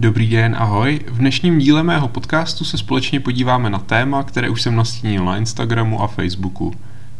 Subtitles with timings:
[0.00, 1.00] Dobrý den, ahoj.
[1.08, 5.36] V dnešním díle mého podcastu se společně podíváme na téma, které už jsem nastínil na
[5.36, 6.74] Instagramu a Facebooku.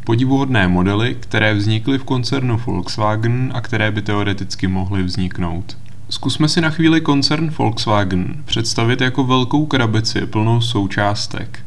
[0.04, 5.76] Podivuhodné modely, které vznikly v koncernu Volkswagen a které by teoreticky mohly vzniknout.
[6.08, 11.60] Zkusme si na chvíli koncern Volkswagen představit jako velkou krabici plnou součástek.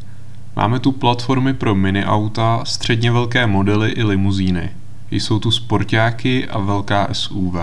[0.56, 4.70] Máme tu platformy pro mini auta, středně velké modely i limuzíny.
[5.12, 7.56] Jsou tu sportáky a velká SUV.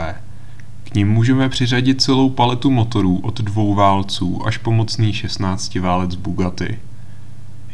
[0.91, 6.15] K ním můžeme přiřadit celou paletu motorů od dvou válců až po mocný 16 válec
[6.15, 6.79] Bugatti.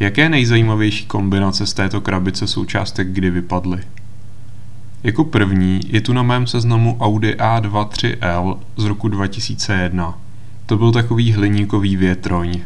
[0.01, 3.79] Jaké nejzajímavější kombinace z této krabice součástek kdy vypadly?
[5.03, 10.19] Jako první je tu na mém seznamu Audi A23L z roku 2001.
[10.67, 12.61] To byl takový hliníkový větroň.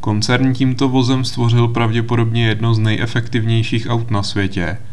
[0.00, 4.78] Koncern tímto vozem stvořil pravděpodobně jedno z nejefektivnějších aut na světě–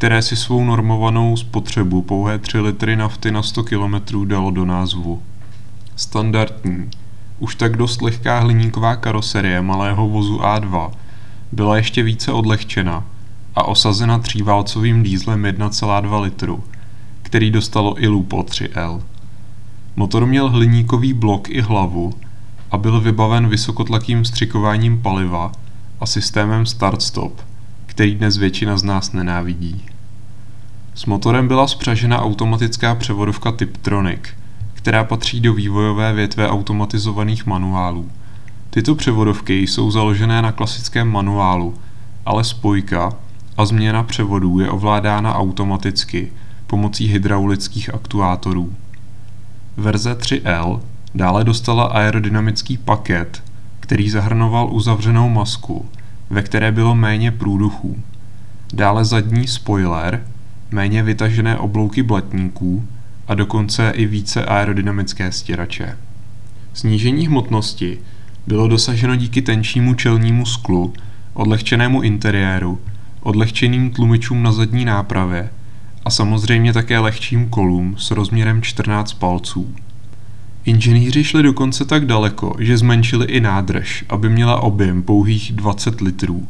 [0.00, 3.94] které si svou normovanou spotřebu pouhé 3 litry nafty na 100 km
[4.28, 5.22] dalo do názvu.
[5.96, 6.90] Standardní,
[7.38, 10.90] už tak dost lehká hliníková karoserie malého vozu A2
[11.52, 13.04] byla ještě více odlehčena
[13.54, 16.64] a osazena tříválcovým dýzlem 1,2 litru,
[17.22, 19.02] který dostalo i Lupo 3L.
[19.96, 22.12] Motor měl hliníkový blok i hlavu
[22.70, 25.52] a byl vybaven vysokotlakým střikováním paliva
[26.00, 27.40] a systémem start-stop–
[27.90, 29.89] který dnes většina z nás nenávidí.
[30.94, 34.20] S motorem byla spřažena automatická převodovka Tiptronic,
[34.74, 38.10] která patří do vývojové větve automatizovaných manuálů.
[38.70, 41.74] Tyto převodovky jsou založené na klasickém manuálu,
[42.26, 43.12] ale spojka
[43.56, 46.32] a změna převodů je ovládána automaticky
[46.66, 48.72] pomocí hydraulických aktuátorů.
[49.76, 50.80] Verze 3L
[51.14, 53.42] dále dostala aerodynamický paket,
[53.80, 55.86] který zahrnoval uzavřenou masku
[56.30, 57.96] ve které bylo méně průduchů.
[58.72, 60.26] Dále zadní spoiler,
[60.70, 62.84] méně vytažené oblouky blatníků
[63.28, 65.96] a dokonce i více aerodynamické stěrače.
[66.74, 67.98] Snížení hmotnosti
[68.46, 70.92] bylo dosaženo díky tenčímu čelnímu sklu,
[71.34, 72.80] odlehčenému interiéru,
[73.20, 75.50] odlehčeným tlumičům na zadní nápravě
[76.04, 79.74] a samozřejmě také lehčím kolům s rozměrem 14 palců.
[80.64, 86.46] Inženýři šli dokonce tak daleko, že zmenšili i nádrž, aby měla objem pouhých 20 litrů.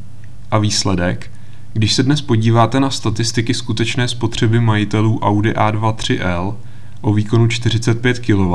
[0.50, 1.30] A výsledek?
[1.72, 6.54] Když se dnes podíváte na statistiky skutečné spotřeby majitelů Audi A2 3L
[7.00, 8.54] o výkonu 45 kW,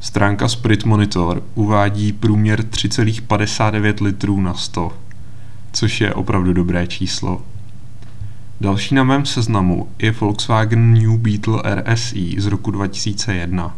[0.00, 4.92] stránka Sprit Monitor uvádí průměr 3,59 litrů na 100,
[5.72, 7.42] což je opravdu dobré číslo.
[8.60, 13.76] Další na mém seznamu je Volkswagen New Beetle RSI z roku 2001.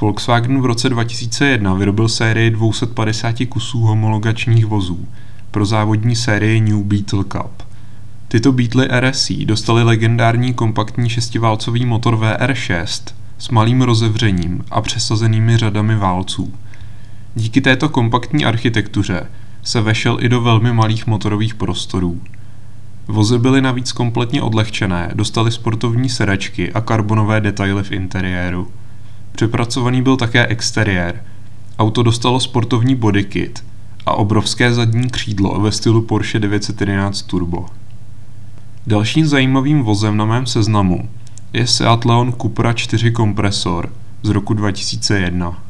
[0.00, 5.08] Volkswagen v roce 2001 vyrobil sérii 250 kusů homologačních vozů
[5.50, 7.59] pro závodní sérii New Beetle Cup.
[8.32, 15.96] Tyto Beetle RSI dostaly legendární kompaktní šestiválcový motor VR6 s malým rozevřením a přesazenými řadami
[15.96, 16.52] válců.
[17.34, 19.26] Díky této kompaktní architektuře
[19.62, 22.20] se vešel i do velmi malých motorových prostorů.
[23.08, 28.68] Vozy byly navíc kompletně odlehčené, dostaly sportovní sedačky a karbonové detaily v interiéru.
[29.32, 31.22] Přepracovaný byl také exteriér.
[31.78, 33.64] Auto dostalo sportovní bodykit
[34.06, 37.79] a obrovské zadní křídlo ve stylu Porsche 911 Turbo.
[38.86, 41.08] Dalším zajímavým vozem na mém seznamu
[41.52, 43.92] je Seat Leon Cupra 4 kompresor
[44.22, 45.62] z roku 2001.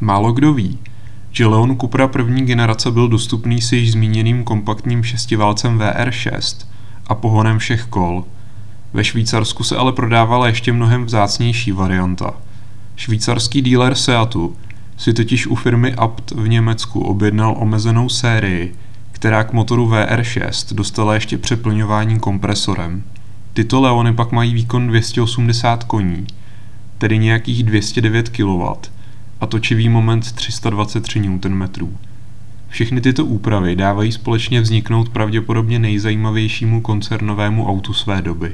[0.00, 0.78] Málo kdo ví,
[1.30, 6.66] že Leon Cupra první generace byl dostupný s již zmíněným kompaktním šestiválcem VR6
[7.06, 8.24] a pohonem všech kol.
[8.92, 12.34] Ve Švýcarsku se ale prodávala ještě mnohem vzácnější varianta–
[13.00, 14.56] Švýcarský díler Seatu
[14.96, 18.74] si totiž u firmy Abt v Německu objednal omezenou sérii,
[19.20, 23.02] která k motoru VR6 dostala ještě přeplňování kompresorem.
[23.52, 26.26] Tyto Leony pak mají výkon 280 koní,
[26.98, 28.62] tedy nějakých 209 kW
[29.40, 31.68] a točivý moment 323 Nm.
[32.68, 38.52] Všechny tyto úpravy dávají společně vzniknout pravděpodobně nejzajímavějšímu koncernovému autu své doby.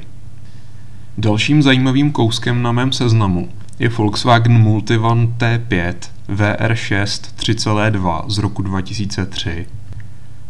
[1.18, 3.48] Dalším zajímavým kouskem na mém seznamu
[3.78, 5.94] je Volkswagen Multivan T5
[6.28, 9.66] VR6 3.2 z roku 2003.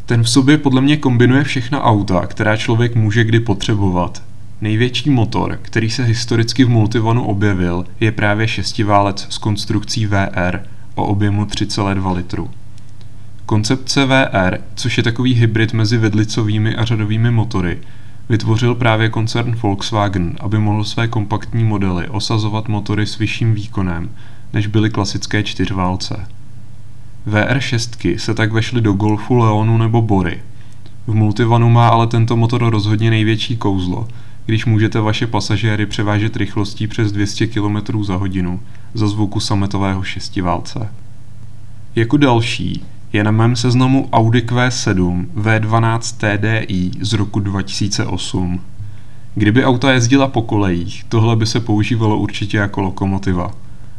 [0.07, 4.23] Ten v sobě podle mě kombinuje všechna auta, která člověk může kdy potřebovat.
[4.61, 10.59] Největší motor, který se historicky v Multivanu objevil, je právě šestiválec s konstrukcí VR
[10.95, 12.51] o objemu 3,2 litru.
[13.47, 17.79] Koncepce VR, což je takový hybrid mezi vedlicovými a řadovými motory,
[18.29, 24.11] vytvořil právě koncern Volkswagen, aby mohl své kompaktní modely osazovat motory s vyšším výkonem,
[24.53, 26.27] než byly klasické čtyřválce.
[27.27, 30.41] VR6 se tak vešly do Golfu, Leonu nebo Bory.
[31.07, 34.09] V Multivanu má ale tento motor rozhodně největší kouzlo,
[34.47, 38.61] když můžete vaše pasažéry převážet rychlostí přes 200 km za hodinu
[38.95, 40.89] za zvuku sametového šestiválce.
[41.97, 48.61] Jako další je na mém seznamu Audi Q7 V12 TDI z roku 2008.
[49.35, 53.51] Kdyby auta jezdila po kolejích, tohle by se používalo určitě jako lokomotiva.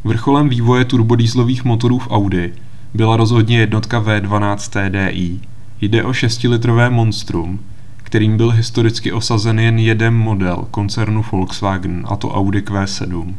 [0.04, 2.54] Vrcholem vývoje turbodýzlových motorů v Audi
[2.94, 5.40] byla rozhodně jednotka V12 TDI.
[5.82, 7.60] Jde o 6-litrové monstrum,
[7.98, 13.34] kterým byl historicky osazen jen jeden model koncernu Volkswagen, a to Audi Q7.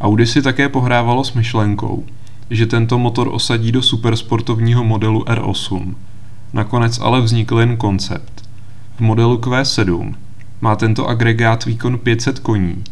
[0.00, 2.04] Audi si také pohrávalo s myšlenkou,
[2.50, 5.94] že tento motor osadí do supersportovního modelu R8.
[6.52, 8.48] Nakonec ale vznikl jen koncept.
[8.96, 10.14] V modelu Q7
[10.60, 12.84] má tento agregát výkon 500 koní,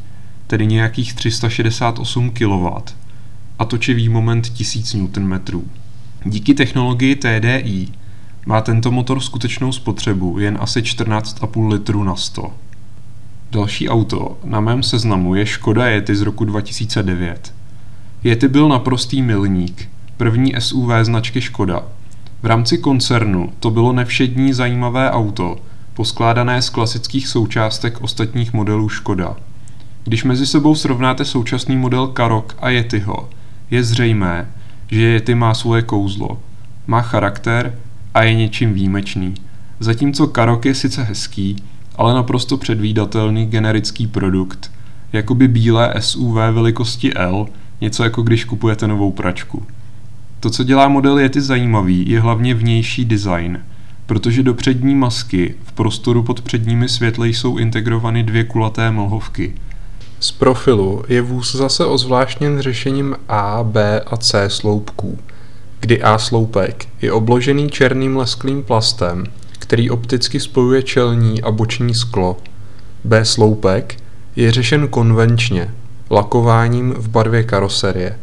[0.47, 2.67] tedy nějakých 368 kW
[3.59, 5.41] a točivý moment 1000 Nm.
[6.25, 7.89] Díky technologii TDI
[8.47, 12.55] má tento motor skutečnou spotřebu jen asi 14,5 litru na 100.
[13.51, 17.55] Další auto na mém seznamu je Škoda Yeti z roku 2009.
[18.25, 21.83] Yeti byl naprostý milník, první SUV značky Škoda.
[22.43, 25.57] V rámci koncernu to bylo nevšední zajímavé auto,
[25.95, 29.37] poskládané z klasických součástek ostatních modelů Škoda.
[30.05, 33.29] Když mezi sebou srovnáte současný model Karok a Yetiho,
[33.71, 34.49] je zřejmé,
[34.91, 36.39] že Yeti má svoje kouzlo.
[36.87, 37.75] Má charakter
[38.15, 39.35] a je něčím výjimečný.
[39.81, 41.57] Zatímco Karok je sice hezký,
[41.97, 44.73] ale naprosto předvídatelný generický produkt,
[45.13, 47.47] jakoby bílé SUV velikosti L,
[47.81, 49.63] něco jako když kupujete novou pračku.
[50.41, 53.61] To, co dělá model Yeti zajímavý, je hlavně vnější design,
[54.07, 59.55] protože do přední masky v prostoru pod předními světle jsou integrovány dvě kulaté mlhovky.
[60.21, 65.19] Z profilu je vůz zase ozvláštněn řešením A, B a C sloupků,
[65.81, 69.25] kdy A sloupek je obložený černým lesklým plastem,
[69.59, 72.37] který opticky spojuje čelní a boční sklo.
[73.05, 73.97] B sloupek
[74.37, 75.75] je řešen konvenčně,
[76.11, 78.19] lakováním v barvě karoserie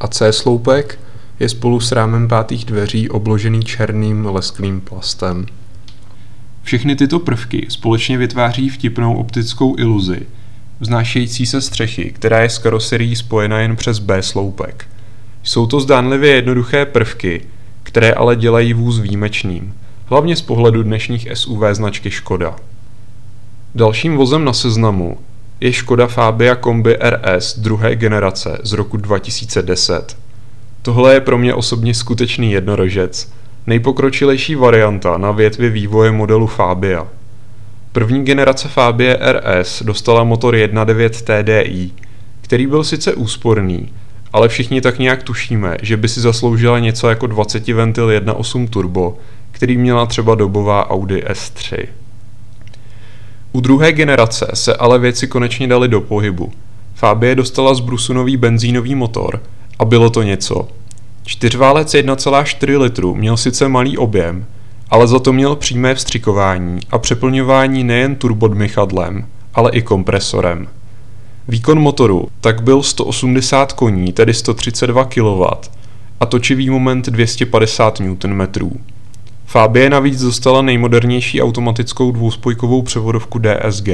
[0.00, 0.98] a C sloupek
[1.40, 5.46] je spolu s rámem pátých dveří obložený černým lesklým plastem.
[6.62, 10.26] Všechny tyto prvky společně vytváří vtipnou optickou iluzi,
[10.80, 14.88] vznášející se střechy, která je s karoserií spojena jen přes B sloupek.
[15.42, 17.42] Jsou to zdánlivě jednoduché prvky,
[17.82, 19.74] které ale dělají vůz výjimečným,
[20.06, 22.56] hlavně z pohledu dnešních SUV značky Škoda.
[23.74, 25.18] Dalším vozem na seznamu
[25.60, 30.16] je Škoda Fabia Kombi RS druhé generace z roku 2010.
[30.82, 33.32] Tohle je pro mě osobně skutečný jednorožec,
[33.66, 37.06] nejpokročilejší varianta na větvi vývoje modelu Fabia.
[37.96, 41.90] První generace Fabie RS dostala motor 1.9 TDI,
[42.40, 43.88] který byl sice úsporný,
[44.32, 49.18] ale všichni tak nějak tušíme, že by si zasloužila něco jako 20 ventil 1.8 turbo,
[49.50, 51.86] který měla třeba dobová Audi S3.
[53.52, 56.52] U druhé generace se ale věci konečně daly do pohybu.
[56.94, 59.42] Fabie dostala z Brusu nový benzínový motor
[59.78, 60.68] a bylo to něco.
[61.24, 64.46] Čtyřválec 1,4 litru měl sice malý objem,
[64.90, 70.68] ale za to měl přímé vstřikování a přeplňování nejen turbodmychadlem, ale i kompresorem.
[71.48, 75.42] Výkon motoru tak byl 180 koní, tedy 132 kW,
[76.20, 78.46] a točivý moment 250 Nm.
[79.46, 83.88] Fabie navíc dostala nejmodernější automatickou dvouspojkovou převodovku DSG.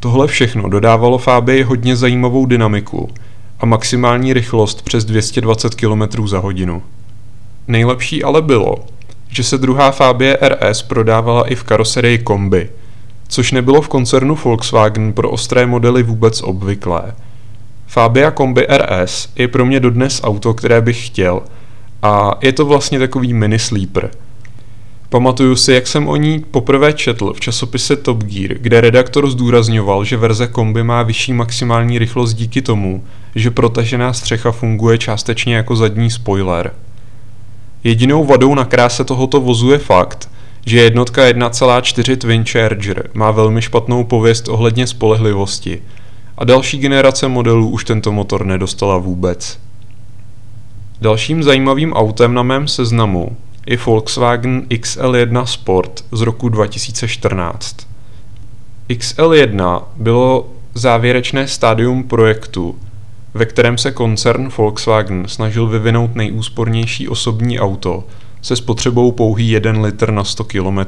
[0.00, 3.08] Tohle všechno dodávalo Fabii hodně zajímavou dynamiku
[3.60, 6.82] a maximální rychlost přes 220 km za hodinu.
[7.68, 8.76] Nejlepší ale bylo,
[9.30, 12.70] že se druhá Fabie RS prodávala i v karoserii kombi,
[13.28, 17.14] což nebylo v koncernu Volkswagen pro ostré modely vůbec obvyklé.
[17.86, 21.42] Fabia Kombi RS je pro mě dodnes auto, které bych chtěl
[22.02, 24.10] a je to vlastně takový mini sleeper–
[25.10, 30.04] Pamatuju si, jak jsem o ní poprvé četl v časopise Top Gear, kde redaktor zdůrazňoval,
[30.04, 35.76] že verze kombi má vyšší maximální rychlost díky tomu, že protažená střecha funguje částečně jako
[35.76, 36.72] zadní spoiler.
[37.84, 40.30] Jedinou vadou na kráse tohoto vozu je fakt,
[40.66, 45.82] že jednotka 1.4 Twin Charger má velmi špatnou pověst ohledně spolehlivosti
[46.38, 49.58] a další generace modelů už tento motor nedostala vůbec.
[51.00, 57.76] Dalším zajímavým autem na mém seznamu je Volkswagen XL1 Sport z roku 2014.
[58.88, 62.78] XL1 bylo závěrečné stádium projektu,
[63.34, 68.04] ve kterém se koncern Volkswagen snažil vyvinout nejúspornější osobní auto
[68.42, 70.78] se spotřebou pouhý 1 litr na 100 km.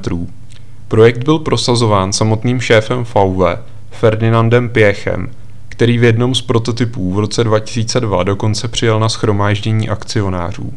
[0.88, 3.42] Projekt byl prosazován samotným šéfem VW
[3.90, 5.30] Ferdinandem Piechem,
[5.68, 10.72] který v jednom z prototypů v roce 2002 dokonce přijel na schromáždění akcionářů.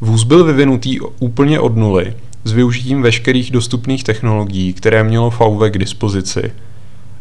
[0.00, 5.78] Vůz byl vyvinutý úplně od nuly, s využitím veškerých dostupných technologií, které mělo VW k
[5.78, 6.52] dispozici.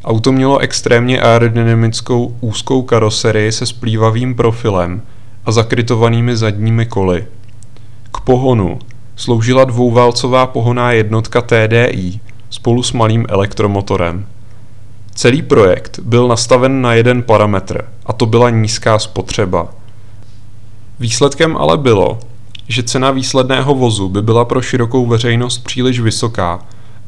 [0.05, 5.01] Auto mělo extrémně aerodynamickou úzkou karoserii se splývavým profilem
[5.45, 7.25] a zakrytovanými zadními koly.
[8.11, 8.79] K pohonu
[9.15, 12.19] sloužila dvouválcová pohoná jednotka TDI
[12.49, 14.25] spolu s malým elektromotorem.
[15.15, 19.67] Celý projekt byl nastaven na jeden parametr, a to byla nízká spotřeba.
[20.99, 22.19] Výsledkem ale bylo,
[22.67, 26.59] že cena výsledného vozu by byla pro širokou veřejnost příliš vysoká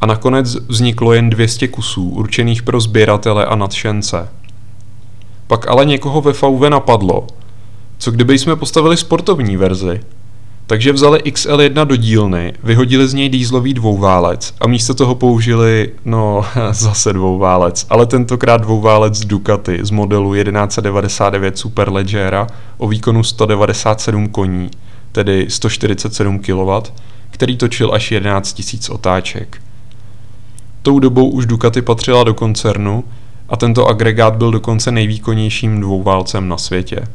[0.01, 4.29] a nakonec vzniklo jen 200 kusů určených pro sběratele a nadšence.
[5.47, 7.27] Pak ale někoho ve VV napadlo,
[7.97, 9.99] co kdyby jsme postavili sportovní verzi–
[10.67, 16.45] takže vzali XL1 do dílny, vyhodili z něj dýzlový dvouválec a místo toho použili, no
[16.71, 24.69] zase dvouválec, ale tentokrát dvouválec Ducati z modelu 1199 Superleggera o výkonu 197 koní,
[25.11, 26.91] tedy 147 kW,
[27.29, 29.61] který točil až 11 000 otáček.
[30.87, 33.03] Tou dobou už Ducati patřila do koncernu
[33.49, 37.07] a tento agregát byl dokonce nejvýkonnějším dvouválcem na světě.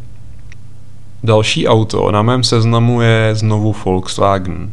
[1.23, 4.71] Další auto na mém seznamu je znovu Volkswagen.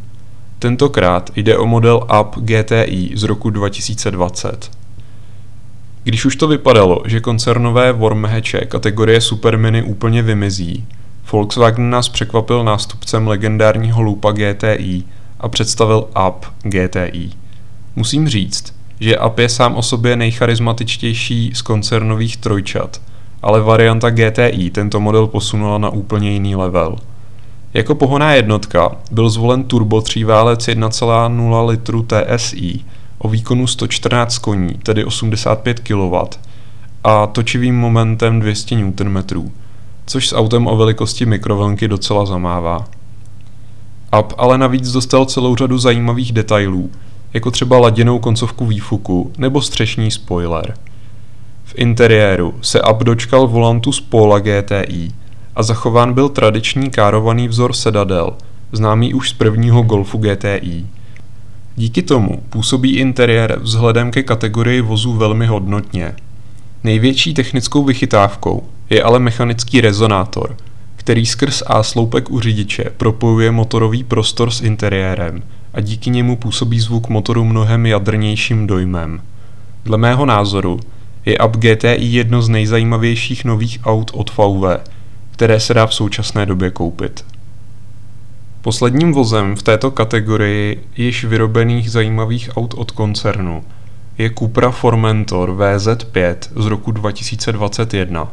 [0.58, 4.70] Tentokrát jde o model Up GTI z roku 2020.
[6.04, 10.86] Když už to vypadalo, že koncernové vormheče kategorie Supermini úplně vymizí,
[11.32, 15.04] Volkswagen nás překvapil nástupcem legendárního Lupa GTI
[15.40, 17.30] a představil Up GTI.
[17.96, 23.00] Musím říct, že Up je sám o sobě nejcharizmatičtější z koncernových trojčat–
[23.42, 26.96] ale varianta GTI tento model posunula na úplně jiný level.
[27.74, 32.80] Jako pohoná jednotka byl zvolen turbo tříválec 1,0 litru TSI
[33.18, 36.14] o výkonu 114 koní, tedy 85 kW,
[37.04, 39.24] a točivým momentem 200 Nm,
[40.06, 42.84] což s autem o velikosti mikrovlnky docela zamává.
[44.20, 46.90] Up ale navíc dostal celou řadu zajímavých detailů,
[47.32, 50.74] jako třeba laděnou koncovku výfuku nebo střešní spoiler–
[51.70, 55.10] v interiéru se Up dočkal volantu z Pola GTI
[55.56, 58.32] a zachován byl tradiční károvaný vzor sedadel,
[58.72, 60.86] známý už z prvního Golfu GTI.
[61.76, 66.14] Díky tomu působí interiér vzhledem ke kategorii vozů velmi hodnotně.
[66.84, 70.56] Největší technickou vychytávkou je ale mechanický rezonátor,
[70.96, 75.42] který skrz A-sloupek u řidiče propojuje motorový prostor s interiérem
[75.74, 79.22] a díky němu působí zvuk motoru mnohem jadrnějším dojmem.
[79.84, 80.80] Dle mého názoru
[81.24, 84.66] je Up GTI jedno z nejzajímavějších nových aut od VW,
[85.30, 87.24] které se dá v současné době koupit.
[88.62, 93.64] Posledním vozem v této kategorii již vyrobených zajímavých aut od koncernu
[94.18, 98.28] je Cupra Formentor VZ5 z roku 2021.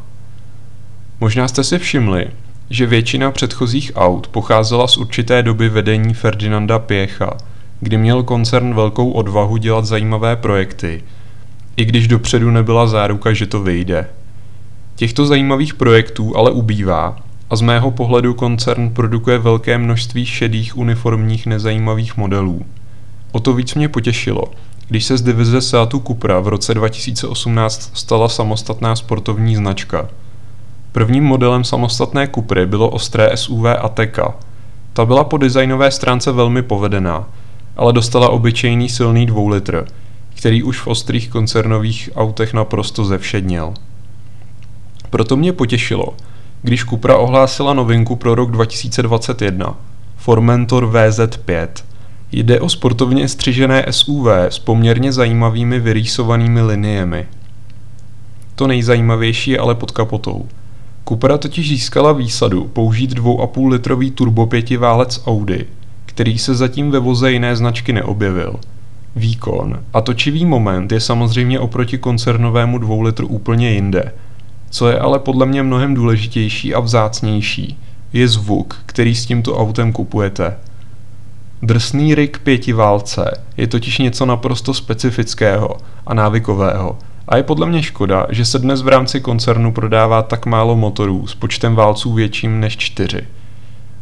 [1.20, 2.28] Možná jste si všimli,
[2.70, 7.38] že většina předchozích aut pocházela z určité doby vedení Ferdinanda Piecha,
[7.80, 11.04] kdy měl koncern velkou odvahu dělat zajímavé projekty–
[11.78, 14.08] i když dopředu nebyla záruka, že to vyjde.
[14.96, 17.16] Těchto zajímavých projektů ale ubývá
[17.50, 22.66] a z mého pohledu koncern produkuje velké množství šedých uniformních nezajímavých modelů.
[23.32, 24.44] O to víc mě potěšilo,
[24.88, 30.10] když se z divize Seatu Cupra v roce 2018 stala samostatná sportovní značka.
[30.98, 34.34] Prvním modelem samostatné Cupry bylo ostré SUV Ateca.
[34.94, 37.28] Ta byla po designové stránce velmi povedená,
[37.76, 39.86] ale dostala obyčejný silný 2 litr,
[40.36, 43.74] který už v ostrých koncernových autech naprosto zevšedněl.
[45.10, 46.08] Proto mě potěšilo,
[46.62, 49.76] když Cupra ohlásila novinku pro rok 2021,
[50.16, 51.68] Formentor VZ5.
[52.32, 57.28] Jde o sportovně střižené SUV s poměrně zajímavými vyrýsovanými liniemi.
[58.56, 60.46] To nejzajímavější je ale pod kapotou.
[61.08, 64.50] Cupra totiž získala výsadu použít 2,5 litrový turbo
[64.80, 65.66] válec Audi,
[66.06, 68.60] který se zatím ve voze jiné značky neobjevil–
[69.18, 74.14] Výkon a točivý moment je samozřejmě oproti koncernovému 2 litru úplně jinde.
[74.70, 77.80] Co je ale podle mě mnohem důležitější a vzácnější,
[78.14, 80.58] je zvuk, který s tímto autem kupujete.
[81.62, 86.98] Drsný rik pětiválce je totiž něco naprosto specifického a návykového
[87.28, 91.28] a je podle mě škoda, že se dnes v rámci koncernu prodává tak málo motorů
[91.28, 93.22] s počtem válců větším než čtyři.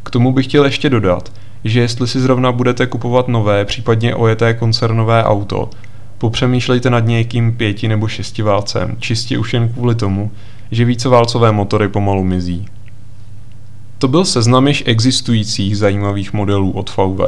[0.04, 1.32] K tomu bych chtěl ještě dodat,
[1.64, 5.70] že jestli si zrovna budete kupovat nové, případně ojeté koncernové auto,
[6.18, 10.32] popřemýšlejte nad nějakým pěti nebo šestiválcem, čistě už jen kvůli tomu,
[10.72, 12.66] že víceválcové motory pomalu mizí.
[13.98, 17.22] To byl seznam již existujících zajímavých modelů od VW.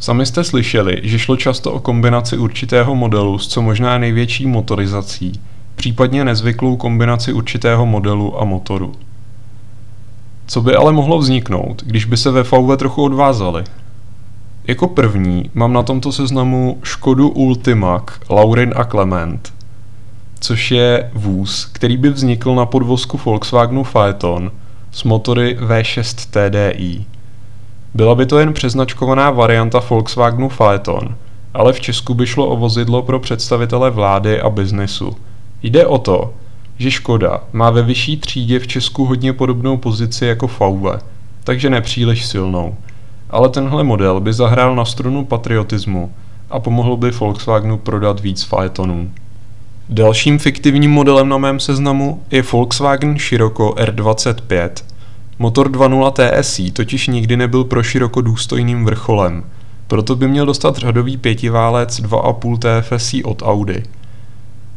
[0.00, 5.40] Sami jste slyšeli, že šlo často o kombinaci určitého modelu s co možná největší motorizací,
[5.76, 8.92] případně nezvyklou kombinaci určitého modelu a motoru.
[10.46, 13.64] Co by ale mohlo vzniknout, když by se ve VW trochu odvázali?
[14.66, 19.52] Jako první mám na tomto seznamu Škodu Ultimac Laurin a Clement.
[20.40, 24.52] což je vůz, který by vznikl na podvozku Volkswagenu Phaeton
[24.92, 27.04] s motory V6 TDI.
[27.94, 31.14] Byla by to jen přeznačkovaná varianta Volkswagenu Phaeton,
[31.54, 35.16] ale v Česku by šlo o vozidlo pro představitele vlády a biznesu.
[35.62, 36.34] Jde o to,
[36.78, 40.86] že Škoda má ve vyšší třídě v Česku hodně podobnou pozici jako VW,
[41.44, 42.74] takže nepříliš silnou.
[43.30, 46.12] Ale tenhle model by zahrál na strunu patriotismu
[46.50, 49.10] a pomohl by Volkswagenu prodat víc Phaetonů.
[49.88, 54.70] Dalším fiktivním modelem na mém seznamu je Volkswagen Scirocco R25.
[55.42, 59.44] Motor 2.0 TSI totiž nikdy nebyl pro Scirocco důstojným vrcholem,
[59.86, 63.82] proto by měl dostat řadový pětiválec 2.5 TFSI od Audi.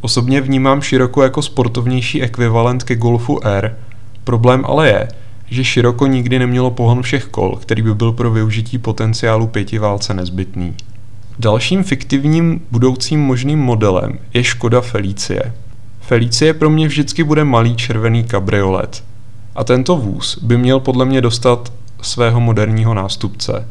[0.01, 3.77] Osobně vnímám Scirocco jako sportovnější ekvivalent ke Golfu R,
[4.23, 5.07] problém ale je,
[5.49, 10.73] že Scirocco nikdy nemělo pohon všech kol, který by byl pro využití potenciálu pětiválce nezbytný.
[11.39, 15.53] Dalším fiktivním budoucím možným modelem je Škoda Felicie.
[16.01, 19.03] Felicie pro mě vždycky bude malý červený kabriolet.
[19.55, 23.67] A tento vůz by měl podle mě dostat svého moderního nástupce.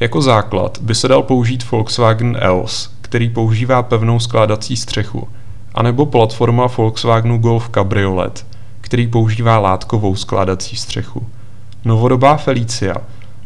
[0.00, 5.28] Jako základ by se dal použít Volkswagen EOS, který používá pevnou skládací střechu,
[5.74, 8.46] anebo platforma Volkswagenu Golf Cabriolet,
[8.80, 11.26] který používá látkovou skládací střechu.
[11.84, 12.94] Novodobá Felicia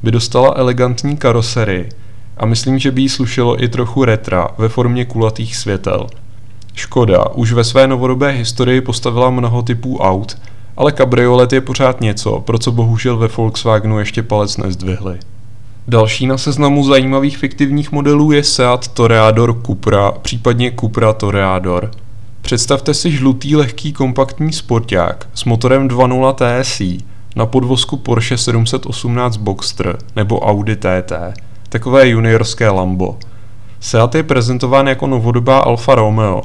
[0.02, 1.88] by dostala elegantní karoserii,
[2.36, 6.06] a myslím, že by jí slušelo i trochu retra ve formě kulatých světel.
[6.74, 10.36] Škoda už ve své novodobé historii postavila mnoho typů aut,
[10.76, 15.18] ale kabriolet je pořád něco, pro co bohužel ve Volkswagenu ještě palec nezdvihli.
[15.88, 21.90] Další na seznamu zajímavých fiktivních modelů je Seat Toreador Cupra, případně Cupra Toreador.
[22.42, 26.98] Představte si žlutý lehký kompaktní sporták s motorem 2.0 TSI
[27.36, 31.12] na podvozku Porsche 718 Boxster nebo Audi TT
[31.70, 33.18] takové juniorské Lambo.
[33.80, 36.42] Seat je prezentován jako novodobá Alfa Romeo.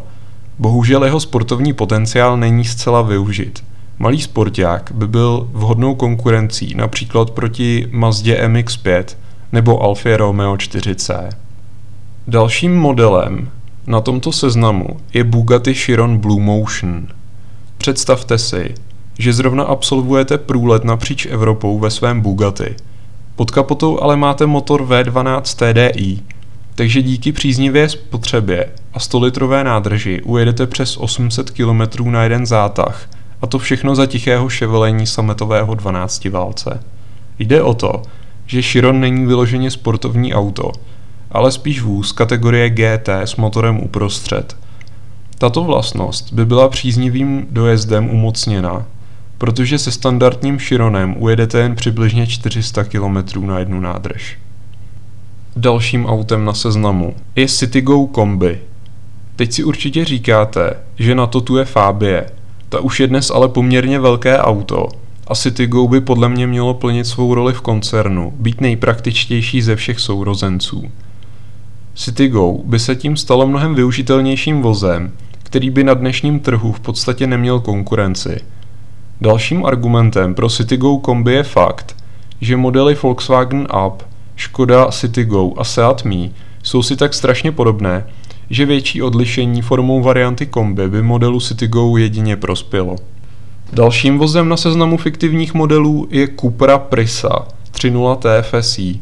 [0.60, 3.64] Bohužel jeho sportovní potenciál není zcela využit.
[4.00, 9.04] Malý sporták by byl vhodnou konkurencí například proti Mazdě MX-5
[9.52, 11.30] nebo Alfa Romeo 4C.
[12.28, 13.50] Dalším modelem
[13.88, 17.08] na tomto seznamu je Bugatti Chiron Blue Motion.
[17.78, 18.74] Představte si,
[19.20, 22.76] že zrovna absolvujete průlet napříč Evropou ve svém Bugatti–
[23.36, 26.20] pod kapotou ale máte motor V12 TDI,
[26.76, 33.10] takže díky příznivé spotřebě a 100-litrové nádrži ujedete přes 800 km na jeden zátah,
[33.42, 36.84] a to všechno za tichého ševelení sametového 12 válce.
[37.40, 38.02] Jde o to,
[38.46, 40.72] že Chiron není vyloženě sportovní auto,
[41.32, 44.58] ale spíš vůz kategorie GT s motorem uprostřed.
[45.38, 48.86] Tato vlastnost by byla příznivým dojezdem umocněna
[49.38, 54.38] protože se standardním Chironem ujedete jen přibližně 400 km na jednu nádrž.
[55.56, 58.60] Dalším autem na seznamu je Citigo Kombi.
[59.36, 62.26] Teď si určitě říkáte, že na to tu je Fabie.
[62.76, 64.88] Ta už je dnes ale poměrně velké auto
[65.28, 70.00] a Citigo by podle mě mělo plnit svou roli v koncernu, být nejpraktičtější ze všech
[70.00, 70.84] sourozenců.
[71.96, 75.12] Citigo by se tím stalo mnohem využitelnějším vozem,
[75.44, 78.40] který by na dnešním trhu v podstatě neměl konkurenci–
[79.22, 81.96] Dalším argumentem pro Citigo kombi je fakt,
[82.42, 84.04] že modely Volkswagen Up,
[84.36, 86.32] Škoda Citigo a Seat Mii
[86.64, 88.06] jsou si tak strašně podobné,
[88.50, 92.96] že větší odlišení formou varianty kombi by modelu Citigo jedině prospělo.
[93.74, 99.00] Dalším vozem na seznamu fiktivních modelů je Cupra Prisa 3.0 TFSI.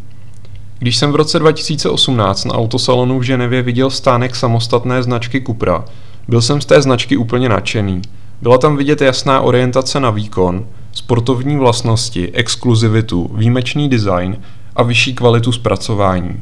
[0.79, 5.85] Když jsem v roce 2018 na autosalonu v Ženevě viděl stánek samostatné značky Cupra,
[6.27, 8.01] byl jsem z té značky úplně nadšený–
[8.43, 14.37] byla tam vidět jasná orientace na výkon, sportovní vlastnosti, exkluzivitu, výjimečný design
[14.75, 16.41] a vyšší kvalitu zpracování.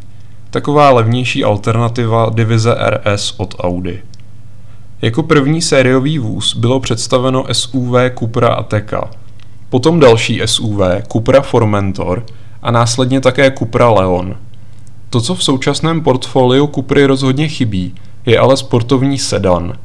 [0.52, 4.02] Taková levnější alternativa divize RS od Audi.
[5.02, 9.10] Jako první sériový vůz bylo představeno SUV Cupra Ateca,
[9.70, 10.80] potom další SUV
[11.12, 12.26] Cupra Formentor
[12.62, 14.36] a následně také Cupra Leon.
[15.10, 19.74] To, co v současném portfoliu Cupry rozhodně chybí, je ale sportovní sedan–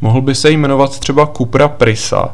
[0.00, 2.32] Mohl by se jmenovat třeba Cupra Prisa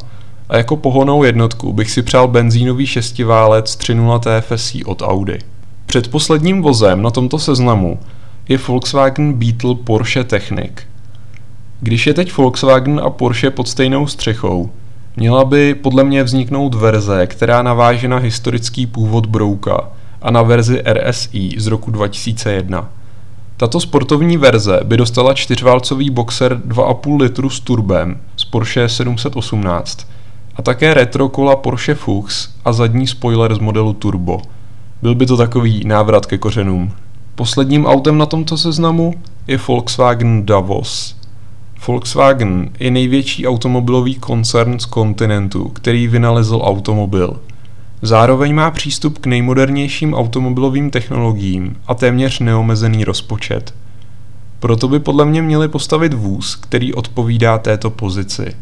[0.48, 5.38] a jako pohonou jednotku bych si přál benzínový šestiválec 3.0 TFSI od Audi.
[5.94, 7.98] Předposledním vozem na tomto seznamu
[8.48, 10.72] je Volkswagen Beetle Porsche Technic.
[11.80, 14.70] Když je teď Volkswagen a Porsche pod stejnou střechou,
[15.16, 19.88] měla by podle mě vzniknout verze, která naváže na historický původ Brouka
[20.22, 22.88] a na verzi RSI z roku 2001.
[23.56, 30.06] Tato sportovní verze by dostala čtyřválcový boxer 2,5 litru s turbem z Porsche 718
[30.56, 34.40] a také retro kola Porsche Fuchs a zadní spoiler z modelu Turbo.
[35.04, 36.92] Byl by to takový návrat ke kořenům.
[37.34, 39.14] Posledním autem na tomto seznamu
[39.46, 41.16] je Volkswagen Davos.
[41.86, 47.40] Volkswagen je největší automobilový koncern z kontinentu, který vynalezl automobil.
[48.02, 53.74] Zároveň má přístup k nejmodernějším automobilovým technologiím a téměř neomezený rozpočet.
[54.60, 58.54] Proto by podle mě měli postavit vůz, který odpovídá této pozici.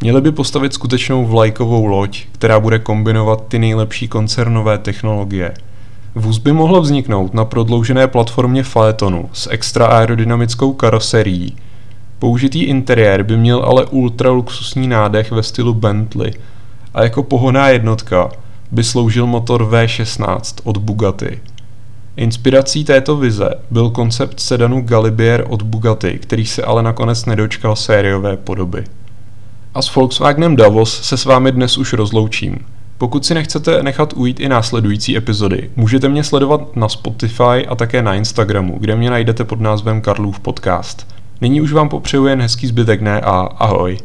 [0.00, 5.54] Měli by postavit skutečnou vlajkovou loď, která bude kombinovat ty nejlepší koncernové technologie.
[6.18, 11.56] Vůz by mohl vzniknout na prodloužené platformě Phaetonu s extra aerodynamickou karoserií.
[12.18, 16.32] Použitý interiér by měl ale ultra luxusní nádech ve stylu Bentley
[16.94, 18.30] a jako pohoná jednotka
[18.70, 21.40] by sloužil motor V16 od Bugatti.
[22.16, 28.36] Inspirací této vize byl koncept sedanu Galibier od Bugatti, který se ale nakonec nedočkal sériové
[28.36, 28.84] podoby.
[29.74, 32.58] A s Volkswagenem Davos se s vámi dnes už rozloučím.
[32.98, 38.02] Pokud si nechcete nechat ujít i následující epizody, můžete mě sledovat na Spotify a také
[38.02, 41.06] na Instagramu, kde mě najdete pod názvem Karlův podcast.
[41.40, 43.98] Nyní už vám popřeju jen hezký zbytek dne a ahoj.